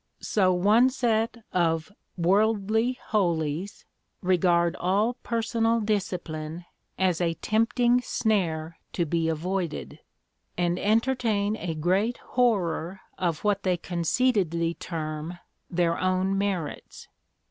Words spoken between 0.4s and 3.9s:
one set of 'worldly holies'